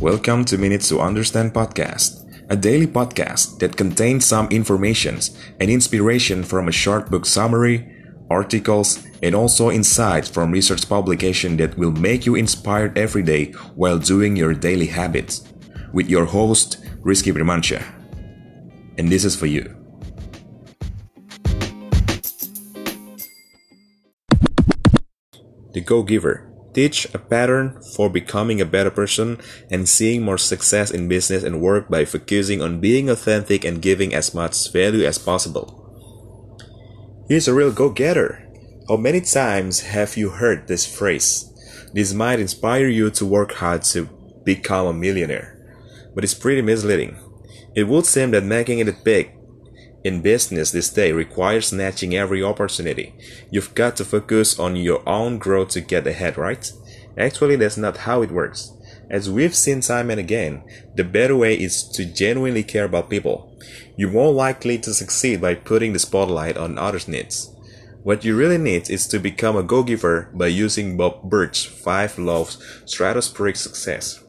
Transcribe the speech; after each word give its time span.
Welcome 0.00 0.46
to 0.46 0.56
Minutes 0.56 0.88
to 0.88 0.98
Understand 0.98 1.52
podcast, 1.52 2.24
a 2.48 2.56
daily 2.56 2.86
podcast 2.86 3.58
that 3.58 3.76
contains 3.76 4.24
some 4.24 4.48
informations 4.48 5.36
and 5.60 5.70
inspiration 5.70 6.42
from 6.42 6.68
a 6.68 6.72
short 6.72 7.10
book 7.10 7.26
summary, 7.26 7.84
articles, 8.30 9.04
and 9.22 9.34
also 9.34 9.70
insights 9.70 10.26
from 10.26 10.52
research 10.52 10.88
publication 10.88 11.58
that 11.58 11.76
will 11.76 11.92
make 11.92 12.24
you 12.24 12.34
inspired 12.34 12.96
every 12.96 13.22
day 13.22 13.52
while 13.74 13.98
doing 13.98 14.36
your 14.36 14.54
daily 14.54 14.86
habits. 14.86 15.46
With 15.92 16.08
your 16.08 16.24
host, 16.24 16.82
Rizky 17.02 17.30
Primansyah. 17.34 17.84
And 18.96 19.12
this 19.12 19.26
is 19.26 19.36
for 19.36 19.44
you. 19.44 19.76
The 25.74 25.82
Go 25.82 26.02
Giver 26.02 26.49
Teach 26.72 27.12
a 27.12 27.18
pattern 27.18 27.80
for 27.96 28.08
becoming 28.08 28.60
a 28.60 28.64
better 28.64 28.90
person 28.90 29.38
and 29.70 29.88
seeing 29.88 30.22
more 30.22 30.38
success 30.38 30.90
in 30.90 31.08
business 31.08 31.42
and 31.42 31.60
work 31.60 31.88
by 31.88 32.04
focusing 32.04 32.62
on 32.62 32.80
being 32.80 33.10
authentic 33.10 33.64
and 33.64 33.82
giving 33.82 34.14
as 34.14 34.34
much 34.34 34.72
value 34.72 35.04
as 35.04 35.18
possible. 35.18 35.76
He's 37.26 37.48
a 37.48 37.54
real 37.54 37.72
go 37.72 37.90
getter. 37.90 38.46
How 38.88 38.96
many 38.96 39.20
times 39.20 39.80
have 39.80 40.16
you 40.16 40.30
heard 40.30 40.68
this 40.68 40.86
phrase? 40.86 41.46
This 41.92 42.14
might 42.14 42.38
inspire 42.38 42.88
you 42.88 43.10
to 43.10 43.26
work 43.26 43.52
hard 43.54 43.82
to 43.94 44.08
become 44.44 44.86
a 44.86 44.92
millionaire, 44.92 45.58
but 46.14 46.22
it's 46.22 46.34
pretty 46.34 46.62
misleading. 46.62 47.16
It 47.74 47.88
would 47.88 48.06
seem 48.06 48.30
that 48.32 48.44
making 48.44 48.78
it 48.78 49.04
big 49.04 49.32
in 50.04 50.22
business 50.22 50.70
this 50.70 50.90
day 50.90 51.12
requires 51.12 51.68
snatching 51.68 52.14
every 52.14 52.42
opportunity. 52.42 53.14
You've 53.50 53.74
got 53.74 53.96
to 53.96 54.04
focus 54.04 54.58
on 54.58 54.76
your 54.76 55.06
own 55.08 55.38
growth 55.38 55.70
to 55.70 55.80
get 55.80 56.06
ahead, 56.06 56.36
right? 56.36 56.70
Actually, 57.18 57.56
that's 57.56 57.76
not 57.76 57.98
how 57.98 58.22
it 58.22 58.30
works. 58.30 58.72
As 59.10 59.28
we've 59.28 59.54
seen 59.54 59.80
time 59.80 60.08
and 60.10 60.20
again, 60.20 60.62
the 60.94 61.04
better 61.04 61.36
way 61.36 61.54
is 61.54 61.82
to 61.94 62.04
genuinely 62.04 62.62
care 62.62 62.84
about 62.84 63.10
people. 63.10 63.58
You're 63.96 64.10
more 64.10 64.32
likely 64.32 64.78
to 64.78 64.94
succeed 64.94 65.40
by 65.40 65.56
putting 65.56 65.92
the 65.92 65.98
spotlight 65.98 66.56
on 66.56 66.78
others' 66.78 67.08
needs. 67.08 67.52
What 68.02 68.24
you 68.24 68.34
really 68.34 68.56
need 68.56 68.88
is 68.88 69.06
to 69.08 69.18
become 69.18 69.56
a 69.56 69.62
go-giver 69.62 70.30
by 70.32 70.46
using 70.46 70.96
Bob 70.96 71.28
Burg's 71.28 71.64
five 71.64 72.18
laws 72.18 72.56
stratospheric 72.86 73.56
success. 73.56 74.24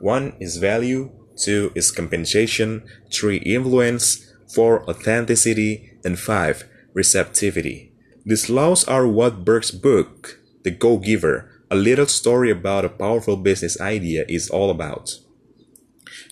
One 0.00 0.34
is 0.40 0.56
value, 0.56 1.12
two 1.36 1.70
is 1.74 1.92
compensation, 1.92 2.82
three 3.12 3.36
influence, 3.36 4.33
4. 4.54 4.88
Authenticity, 4.88 5.98
and 6.04 6.18
5. 6.18 6.64
Receptivity. 6.92 7.92
These 8.24 8.48
laws 8.48 8.84
are 8.84 9.06
what 9.06 9.44
Burg's 9.44 9.70
book, 9.70 10.38
The 10.62 10.70
Go 10.70 10.98
Giver, 10.98 11.50
a 11.70 11.74
little 11.76 12.06
story 12.06 12.50
about 12.50 12.84
a 12.84 12.88
powerful 12.88 13.36
business 13.36 13.80
idea, 13.80 14.24
is 14.28 14.48
all 14.48 14.70
about. 14.70 15.18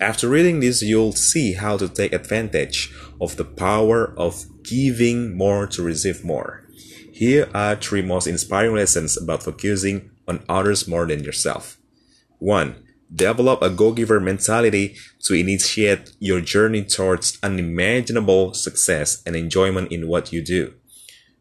After 0.00 0.28
reading 0.28 0.60
this, 0.60 0.82
you'll 0.82 1.12
see 1.12 1.54
how 1.54 1.76
to 1.78 1.88
take 1.88 2.12
advantage 2.12 2.92
of 3.20 3.36
the 3.36 3.44
power 3.44 4.14
of 4.16 4.44
giving 4.62 5.36
more 5.36 5.66
to 5.68 5.82
receive 5.82 6.24
more. 6.24 6.66
Here 7.12 7.48
are 7.54 7.76
three 7.76 8.02
most 8.02 8.26
inspiring 8.26 8.76
lessons 8.76 9.16
about 9.20 9.42
focusing 9.42 10.10
on 10.28 10.44
others 10.48 10.86
more 10.86 11.06
than 11.06 11.24
yourself. 11.24 11.78
1. 12.38 12.76
Develop 13.12 13.60
a 13.62 13.70
go 13.70 13.92
giver 13.92 14.20
mentality 14.20 14.96
to 15.24 15.34
initiate 15.34 16.12
your 16.20 16.40
journey 16.40 16.84
towards 16.84 17.38
unimaginable 17.42 18.54
success 18.54 19.22
and 19.26 19.34
enjoyment 19.34 19.90
in 19.90 20.06
what 20.06 20.32
you 20.32 20.42
do. 20.42 20.74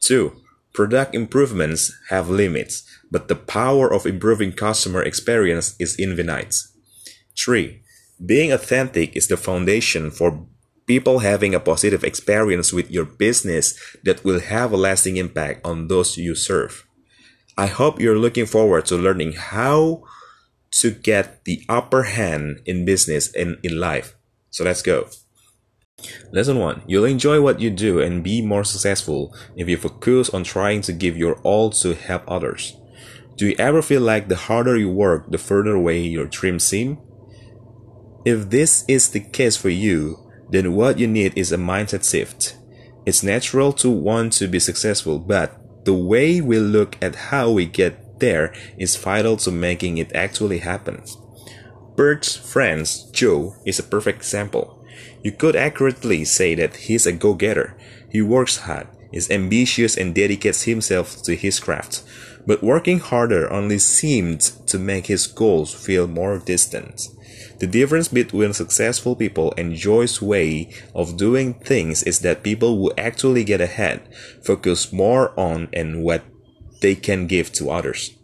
2. 0.00 0.32
Product 0.72 1.14
improvements 1.14 1.92
have 2.08 2.30
limits, 2.30 2.84
but 3.10 3.28
the 3.28 3.36
power 3.36 3.92
of 3.92 4.06
improving 4.06 4.52
customer 4.52 5.02
experience 5.02 5.74
is 5.78 5.98
infinite. 5.98 6.54
3. 7.36 7.82
Being 8.24 8.52
authentic 8.52 9.16
is 9.16 9.28
the 9.28 9.36
foundation 9.36 10.10
for 10.10 10.46
people 10.86 11.20
having 11.20 11.54
a 11.54 11.60
positive 11.60 12.04
experience 12.04 12.72
with 12.72 12.90
your 12.90 13.04
business 13.04 13.78
that 14.02 14.24
will 14.24 14.40
have 14.40 14.72
a 14.72 14.76
lasting 14.76 15.16
impact 15.16 15.64
on 15.64 15.88
those 15.88 16.16
you 16.16 16.34
serve. 16.34 16.86
I 17.56 17.66
hope 17.66 18.00
you're 18.00 18.18
looking 18.18 18.46
forward 18.46 18.86
to 18.86 18.96
learning 18.96 19.32
how 19.32 20.02
to 20.72 20.90
get 20.90 21.44
the 21.44 21.64
upper 21.68 22.04
hand 22.04 22.60
in 22.64 22.84
business 22.84 23.34
and 23.34 23.58
in 23.62 23.78
life. 23.78 24.16
So 24.50 24.64
let's 24.64 24.82
go. 24.82 25.08
Lesson 26.32 26.58
1 26.58 26.82
You'll 26.86 27.04
enjoy 27.04 27.40
what 27.40 27.60
you 27.60 27.70
do 27.70 28.00
and 28.00 28.24
be 28.24 28.40
more 28.40 28.64
successful 28.64 29.34
if 29.56 29.68
you 29.68 29.76
focus 29.76 30.30
on 30.30 30.44
trying 30.44 30.80
to 30.82 30.92
give 30.92 31.16
your 31.16 31.34
all 31.42 31.70
to 31.70 31.94
help 31.94 32.22
others. 32.26 32.76
Do 33.36 33.46
you 33.46 33.56
ever 33.58 33.82
feel 33.82 34.02
like 34.02 34.28
the 34.28 34.36
harder 34.36 34.76
you 34.76 34.90
work, 34.90 35.30
the 35.30 35.38
further 35.38 35.74
away 35.74 36.00
your 36.00 36.26
dreams 36.26 36.64
seem? 36.64 36.98
If 38.24 38.50
this 38.50 38.84
is 38.86 39.10
the 39.10 39.20
case 39.20 39.56
for 39.56 39.70
you, 39.70 40.30
then 40.50 40.74
what 40.74 40.98
you 40.98 41.06
need 41.06 41.36
is 41.36 41.52
a 41.52 41.56
mindset 41.56 42.08
shift. 42.08 42.56
It's 43.06 43.22
natural 43.22 43.72
to 43.74 43.88
want 43.88 44.34
to 44.34 44.46
be 44.46 44.60
successful, 44.60 45.18
but 45.18 45.58
the 45.84 45.94
way 45.94 46.40
we 46.40 46.58
look 46.58 47.02
at 47.02 47.14
how 47.14 47.50
we 47.50 47.64
get 47.64 48.04
there 48.20 48.54
is 48.78 48.96
vital 48.96 49.36
to 49.38 49.50
making 49.50 49.98
it 49.98 50.14
actually 50.14 50.58
happen. 50.58 51.02
Bert's 51.96 52.36
friend 52.36 52.88
Joe 53.12 53.56
is 53.66 53.78
a 53.78 53.82
perfect 53.82 54.18
example. 54.18 54.84
You 55.22 55.32
could 55.32 55.56
accurately 55.56 56.24
say 56.24 56.54
that 56.54 56.76
he's 56.76 57.06
a 57.06 57.12
go-getter. 57.12 57.76
He 58.10 58.22
works 58.22 58.58
hard, 58.58 58.88
is 59.12 59.30
ambitious 59.30 59.96
and 59.96 60.14
dedicates 60.14 60.62
himself 60.62 61.22
to 61.24 61.34
his 61.34 61.60
craft. 61.60 62.02
But 62.46 62.62
working 62.62 63.00
harder 63.00 63.52
only 63.52 63.78
seemed 63.78 64.40
to 64.66 64.78
make 64.78 65.06
his 65.06 65.26
goals 65.26 65.74
feel 65.74 66.06
more 66.06 66.38
distant. 66.38 67.08
The 67.58 67.66
difference 67.66 68.08
between 68.08 68.54
successful 68.54 69.14
people 69.14 69.52
and 69.58 69.74
Joe's 69.74 70.22
way 70.22 70.72
of 70.94 71.18
doing 71.18 71.54
things 71.54 72.02
is 72.02 72.20
that 72.20 72.42
people 72.42 72.78
who 72.78 72.92
actually 72.96 73.44
get 73.44 73.60
ahead 73.60 74.00
focus 74.42 74.90
more 74.90 75.38
on 75.38 75.68
and 75.74 76.02
what 76.02 76.22
they 76.80 76.94
can 76.94 77.26
give 77.26 77.52
to 77.52 77.70
others. 77.70 78.16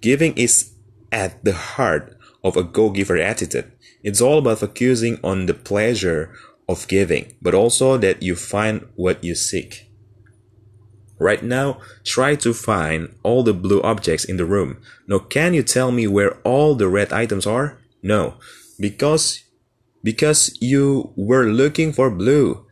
Giving 0.00 0.36
is 0.36 0.72
at 1.10 1.44
the 1.44 1.52
heart 1.52 2.16
of 2.42 2.56
a 2.56 2.64
go 2.64 2.90
giver 2.90 3.18
attitude. 3.18 3.70
It's 4.02 4.20
all 4.20 4.38
about 4.38 4.58
focusing 4.58 5.18
on 5.22 5.46
the 5.46 5.54
pleasure 5.54 6.34
of 6.68 6.88
giving, 6.88 7.34
but 7.40 7.54
also 7.54 7.96
that 7.98 8.22
you 8.22 8.34
find 8.34 8.88
what 8.96 9.22
you 9.22 9.34
seek. 9.34 9.88
Right 11.18 11.42
now, 11.42 11.80
try 12.02 12.34
to 12.36 12.52
find 12.52 13.14
all 13.22 13.44
the 13.44 13.54
blue 13.54 13.80
objects 13.82 14.24
in 14.24 14.38
the 14.38 14.44
room. 14.44 14.78
Now, 15.06 15.20
can 15.20 15.54
you 15.54 15.62
tell 15.62 15.92
me 15.92 16.08
where 16.08 16.38
all 16.42 16.74
the 16.74 16.88
red 16.88 17.12
items 17.12 17.46
are? 17.46 17.78
No, 18.02 18.34
because 18.80 19.44
because 20.02 20.58
you 20.60 21.12
were 21.14 21.46
looking 21.46 21.92
for 21.92 22.10
blue. 22.10 22.66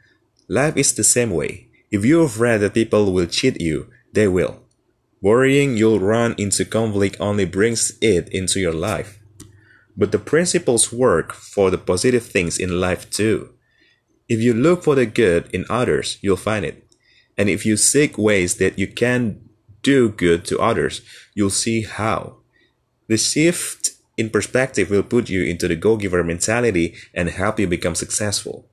Life 0.49 0.77
is 0.77 0.93
the 0.95 1.05
same 1.05 1.31
way. 1.31 1.69
If 1.93 2.05
you're 2.05 2.27
afraid 2.27 2.59
that 2.59 2.75
people 2.75 3.13
will 3.13 3.27
cheat 3.27 3.61
you, 3.61 3.89
they 4.13 4.27
will. 4.27 4.65
Worrying 5.23 5.77
you'll 5.77 6.01
run 6.01 6.35
into 6.39 6.65
conflict 6.65 7.17
only 7.21 7.45
brings 7.45 7.93
it 8.01 8.29
into 8.31 8.59
your 8.59 8.73
life. 8.73 9.19
But 9.97 10.13
the 10.13 10.19
principles 10.19 10.93
work 10.93 11.33
for 11.33 11.71
the 11.71 11.79
positive 11.79 12.25
things 12.25 12.59
in 12.59 12.81
life 12.81 13.11
too. 13.11 13.53
If 14.29 14.41
you 14.41 14.55
look 14.55 14.85
for 14.85 14.95
the 14.95 15.07
good 15.07 15.51
in 15.53 15.67
others, 15.69 16.19
you'll 16.23 16.37
find 16.37 16.65
it. 16.65 16.87
And 17.37 17.51
if 17.51 17.67
you 17.67 17.77
seek 17.77 18.17
ways 18.17 18.57
that 18.57 18.79
you 18.79 18.87
can 18.87 19.41
do 19.83 20.09
good 20.09 20.45
to 20.47 20.59
others, 20.59 21.03
you'll 21.35 21.51
see 21.51 21.83
how. 21.83 22.37
The 23.09 23.17
shift 23.19 23.91
in 24.17 24.31
perspective 24.31 24.91
will 24.91 25.03
put 25.03 25.29
you 25.29 25.45
into 25.45 25.67
the 25.69 25.77
go 25.77 25.97
giver 25.97 26.23
mentality 26.23 26.95
and 27.13 27.29
help 27.29 27.59
you 27.59 27.67
become 27.67 27.95
successful. 27.95 28.69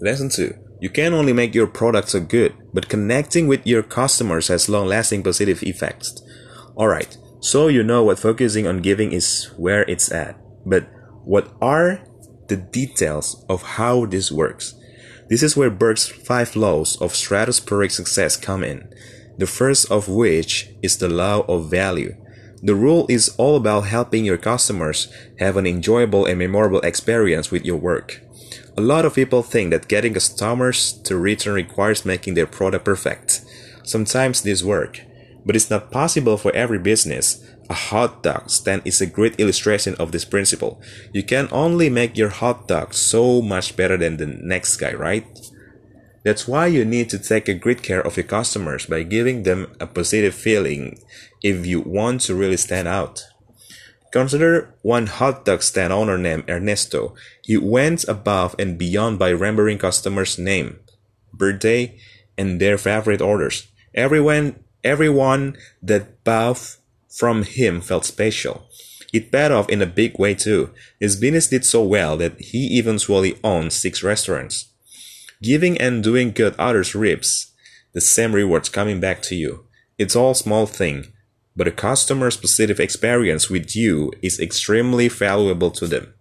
Lesson 0.00 0.28
2 0.28 0.54
you 0.82 0.90
can 0.90 1.14
only 1.14 1.32
make 1.32 1.54
your 1.54 1.68
product 1.68 2.08
so 2.08 2.18
good, 2.18 2.52
but 2.72 2.88
connecting 2.88 3.46
with 3.46 3.66
your 3.66 3.82
customers 3.82 4.48
has 4.48 4.68
long 4.68 4.86
lasting 4.86 5.22
positive 5.22 5.62
effects. 5.62 6.22
Alright, 6.76 7.16
so 7.40 7.68
you 7.68 7.82
know 7.82 8.04
what 8.04 8.18
focusing 8.18 8.66
on 8.66 8.82
giving 8.82 9.12
is 9.12 9.50
where 9.56 9.82
it's 9.82 10.10
at. 10.10 10.38
But 10.64 10.88
what 11.24 11.52
are 11.60 12.04
the 12.48 12.56
details 12.56 13.44
of 13.48 13.62
how 13.62 14.06
this 14.06 14.32
works? 14.32 14.74
This 15.28 15.42
is 15.42 15.56
where 15.56 15.70
Burg's 15.70 16.08
five 16.08 16.56
laws 16.56 17.00
of 17.00 17.12
stratospheric 17.12 17.90
success 17.90 18.36
come 18.36 18.62
in. 18.62 18.92
The 19.38 19.46
first 19.46 19.90
of 19.90 20.08
which 20.08 20.70
is 20.82 20.98
the 20.98 21.08
law 21.08 21.40
of 21.48 21.70
value. 21.70 22.14
The 22.62 22.74
rule 22.74 23.06
is 23.08 23.34
all 23.38 23.56
about 23.56 23.86
helping 23.86 24.24
your 24.24 24.36
customers 24.38 25.12
have 25.40 25.56
an 25.56 25.66
enjoyable 25.66 26.26
and 26.26 26.38
memorable 26.38 26.80
experience 26.80 27.50
with 27.50 27.64
your 27.64 27.76
work. 27.76 28.20
A 28.74 28.80
lot 28.80 29.04
of 29.04 29.14
people 29.14 29.42
think 29.42 29.70
that 29.70 29.88
getting 29.88 30.14
customers 30.14 30.94
to 31.04 31.18
return 31.18 31.54
requires 31.54 32.06
making 32.06 32.34
their 32.34 32.46
product 32.46 32.86
perfect. 32.86 33.44
Sometimes 33.84 34.40
this 34.40 34.62
works, 34.62 35.00
but 35.44 35.54
it's 35.54 35.68
not 35.68 35.90
possible 35.90 36.38
for 36.38 36.54
every 36.54 36.78
business. 36.78 37.44
A 37.68 37.74
hot 37.74 38.22
dog 38.22 38.48
stand 38.48 38.80
is 38.86 39.02
a 39.02 39.06
great 39.06 39.38
illustration 39.38 39.94
of 39.96 40.10
this 40.10 40.24
principle. 40.24 40.80
You 41.12 41.22
can 41.22 41.48
only 41.52 41.90
make 41.90 42.16
your 42.16 42.30
hot 42.30 42.66
dog 42.66 42.94
so 42.94 43.42
much 43.42 43.76
better 43.76 43.98
than 43.98 44.16
the 44.16 44.26
next 44.26 44.78
guy, 44.78 44.94
right? 44.94 45.26
That's 46.24 46.48
why 46.48 46.68
you 46.68 46.86
need 46.86 47.10
to 47.10 47.18
take 47.18 47.48
a 47.48 47.54
great 47.54 47.82
care 47.82 48.00
of 48.00 48.16
your 48.16 48.24
customers 48.24 48.86
by 48.86 49.02
giving 49.02 49.42
them 49.42 49.74
a 49.80 49.86
positive 49.86 50.34
feeling 50.34 50.98
if 51.42 51.66
you 51.66 51.80
want 51.80 52.22
to 52.22 52.34
really 52.34 52.56
stand 52.56 52.88
out. 52.88 53.22
Consider 54.12 54.74
one 54.82 55.06
hot 55.06 55.46
dog 55.46 55.62
stand 55.62 55.92
owner 55.92 56.18
named 56.18 56.48
Ernesto. 56.48 57.14
He 57.42 57.56
went 57.56 58.04
above 58.04 58.54
and 58.58 58.78
beyond 58.78 59.18
by 59.18 59.30
remembering 59.30 59.78
customers' 59.78 60.38
name, 60.38 60.78
birthday, 61.32 61.98
and 62.36 62.60
their 62.60 62.76
favorite 62.76 63.22
orders. 63.22 63.68
Everyone, 63.94 64.62
everyone 64.84 65.56
that 65.82 66.22
bought 66.24 66.76
from 67.08 67.42
him 67.42 67.80
felt 67.80 68.04
special. 68.04 68.68
It 69.14 69.32
paid 69.32 69.50
off 69.50 69.68
in 69.68 69.82
a 69.82 69.86
big 69.86 70.18
way 70.18 70.34
too. 70.34 70.70
His 71.00 71.16
business 71.16 71.48
did 71.48 71.64
so 71.64 71.82
well 71.82 72.16
that 72.18 72.38
he 72.38 72.78
eventually 72.78 73.38
owned 73.42 73.72
six 73.72 74.02
restaurants. 74.02 74.68
Giving 75.42 75.78
and 75.78 76.04
doing 76.04 76.32
good 76.32 76.54
others 76.58 76.94
reaps 76.94 77.52
the 77.92 78.00
same 78.00 78.34
rewards 78.34 78.68
coming 78.68 79.00
back 79.00 79.22
to 79.22 79.34
you. 79.34 79.64
It's 79.98 80.16
all 80.16 80.34
small 80.34 80.66
thing, 80.66 81.11
but 81.54 81.68
a 81.68 81.72
customer's 81.72 82.36
positive 82.36 82.80
experience 82.80 83.50
with 83.50 83.76
you 83.76 84.12
is 84.22 84.40
extremely 84.40 85.08
valuable 85.08 85.70
to 85.70 85.86
them. 85.86 86.14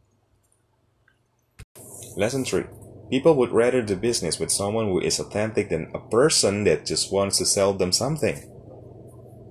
Lesson 2.18 2.44
3. 2.44 2.64
People 3.10 3.36
would 3.36 3.52
rather 3.52 3.82
do 3.82 3.96
business 3.96 4.40
with 4.40 4.52
someone 4.52 4.88
who 4.88 5.00
is 5.00 5.20
authentic 5.20 5.70
than 5.70 5.92
a 5.94 6.00
person 6.00 6.64
that 6.66 6.86
just 6.86 7.12
wants 7.12 7.38
to 7.38 7.46
sell 7.46 7.74
them 7.74 7.92
something. 7.92 8.48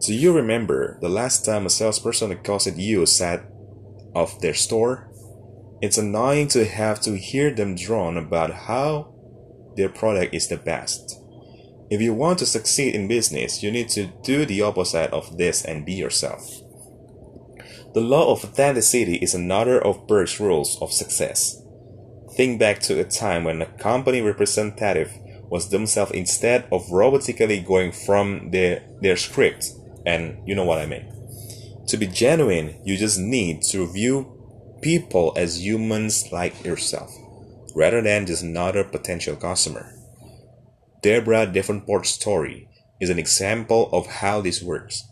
Do 0.06 0.14
you 0.14 0.32
remember 0.32 0.98
the 1.02 1.10
last 1.10 1.44
time 1.44 1.66
a 1.66 1.70
salesperson 1.70 2.32
accosted 2.32 2.78
you 2.78 3.04
said 3.04 3.46
of 4.14 4.40
their 4.40 4.54
store? 4.54 5.10
It's 5.82 5.98
annoying 5.98 6.48
to 6.48 6.64
have 6.64 7.00
to 7.02 7.18
hear 7.18 7.50
them 7.50 7.74
drone 7.74 8.16
about 8.16 8.50
how 8.50 9.14
their 9.76 9.90
product 9.90 10.34
is 10.34 10.48
the 10.48 10.56
best. 10.56 11.19
If 11.90 12.00
you 12.00 12.14
want 12.14 12.38
to 12.38 12.46
succeed 12.46 12.94
in 12.94 13.08
business, 13.08 13.62
you 13.62 13.70
need 13.72 13.88
to 13.90 14.06
do 14.22 14.46
the 14.46 14.62
opposite 14.62 15.10
of 15.12 15.36
this 15.38 15.64
and 15.64 15.84
be 15.84 15.94
yourself. 15.94 16.48
The 17.94 18.00
law 18.00 18.30
of 18.30 18.44
authenticity 18.44 19.16
is 19.16 19.34
another 19.34 19.84
of 19.84 20.06
Burg's 20.06 20.38
rules 20.38 20.80
of 20.80 20.92
success. 20.92 21.60
Think 22.36 22.60
back 22.60 22.78
to 22.82 23.00
a 23.00 23.04
time 23.04 23.42
when 23.42 23.60
a 23.60 23.66
company 23.66 24.20
representative 24.20 25.10
was 25.48 25.70
themselves 25.70 26.12
instead 26.12 26.68
of 26.70 26.86
robotically 26.86 27.66
going 27.66 27.90
from 27.90 28.52
their, 28.52 28.84
their 29.00 29.16
script 29.16 29.72
and 30.06 30.38
you 30.46 30.54
know 30.54 30.64
what 30.64 30.78
I 30.78 30.86
mean. 30.86 31.12
To 31.88 31.96
be 31.96 32.06
genuine, 32.06 32.80
you 32.84 32.96
just 32.96 33.18
need 33.18 33.62
to 33.70 33.92
view 33.92 34.78
people 34.80 35.32
as 35.36 35.64
humans 35.64 36.30
like 36.30 36.64
yourself, 36.64 37.10
rather 37.74 38.00
than 38.00 38.26
just 38.26 38.42
another 38.42 38.84
potential 38.84 39.36
customer. 39.36 39.92
Deborah 41.02 41.46
Davenport's 41.46 42.10
story 42.10 42.68
is 43.00 43.08
an 43.10 43.18
example 43.18 43.88
of 43.92 44.06
how 44.06 44.40
this 44.40 44.62
works. 44.62 45.04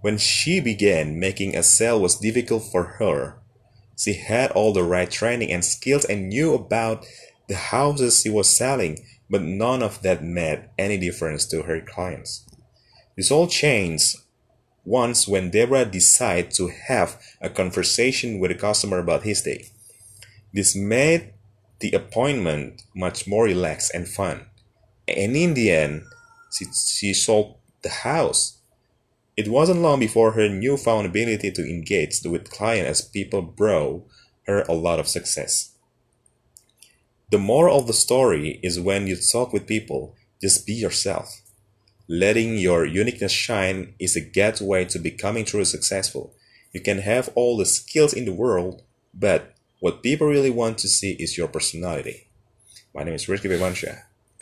When 0.00 0.18
she 0.18 0.60
began 0.60 1.20
making 1.20 1.56
a 1.56 1.62
sale 1.62 2.00
was 2.00 2.18
difficult 2.18 2.64
for 2.70 2.84
her. 2.98 3.38
She 3.96 4.14
had 4.14 4.50
all 4.50 4.72
the 4.72 4.82
right 4.82 5.10
training 5.10 5.52
and 5.52 5.64
skills 5.64 6.04
and 6.04 6.28
knew 6.28 6.52
about 6.52 7.06
the 7.48 7.54
houses 7.54 8.20
she 8.20 8.30
was 8.30 8.48
selling, 8.48 9.06
but 9.30 9.42
none 9.42 9.82
of 9.82 10.02
that 10.02 10.24
made 10.24 10.68
any 10.76 10.98
difference 10.98 11.46
to 11.46 11.62
her 11.62 11.80
clients. 11.80 12.44
This 13.16 13.30
all 13.30 13.46
changed 13.46 14.16
once 14.84 15.28
when 15.28 15.50
Deborah 15.50 15.84
decided 15.84 16.50
to 16.52 16.70
have 16.88 17.20
a 17.40 17.48
conversation 17.48 18.40
with 18.40 18.50
a 18.50 18.56
customer 18.56 18.98
about 18.98 19.22
his 19.22 19.42
day. 19.42 19.68
This 20.52 20.74
made 20.74 21.32
the 21.78 21.92
appointment 21.92 22.82
much 22.94 23.26
more 23.26 23.44
relaxed 23.44 23.92
and 23.94 24.08
fun. 24.08 24.46
And 25.06 25.36
in 25.36 25.54
the 25.54 25.70
end, 25.70 26.04
she, 26.52 26.66
she 26.96 27.14
sold 27.14 27.56
the 27.82 27.90
house. 27.90 28.58
It 29.36 29.48
wasn't 29.48 29.80
long 29.80 30.00
before 30.00 30.32
her 30.32 30.48
newfound 30.48 31.06
ability 31.06 31.50
to 31.52 31.68
engage 31.68 32.20
with 32.24 32.50
clients 32.50 33.00
as 33.00 33.08
people 33.08 33.42
brought 33.42 34.04
her 34.46 34.62
a 34.62 34.72
lot 34.72 35.00
of 35.00 35.08
success. 35.08 35.72
The 37.30 37.38
moral 37.38 37.78
of 37.78 37.86
the 37.86 37.92
story 37.92 38.60
is 38.62 38.78
when 38.78 39.06
you 39.06 39.16
talk 39.16 39.52
with 39.52 39.66
people, 39.66 40.14
just 40.40 40.66
be 40.66 40.74
yourself. 40.74 41.42
Letting 42.06 42.58
your 42.58 42.84
uniqueness 42.84 43.32
shine 43.32 43.94
is 43.98 44.14
a 44.14 44.20
gateway 44.20 44.84
to 44.86 44.98
becoming 44.98 45.44
truly 45.44 45.64
successful. 45.64 46.34
You 46.72 46.80
can 46.80 46.98
have 46.98 47.30
all 47.34 47.56
the 47.56 47.64
skills 47.66 48.12
in 48.12 48.24
the 48.26 48.32
world, 48.32 48.82
but 49.12 49.54
what 49.80 50.02
people 50.02 50.26
really 50.26 50.50
want 50.50 50.78
to 50.78 50.88
see 50.88 51.12
is 51.12 51.38
your 51.38 51.48
personality. 51.48 52.28
My 52.94 53.04
name 53.04 53.14
is 53.14 53.26
Rizky 53.26 53.48
Primansyah. 53.48 54.02